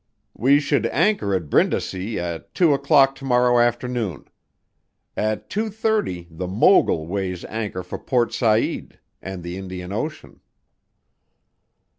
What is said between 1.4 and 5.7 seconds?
Brindisi at two o'clock to morrow afternoon. At two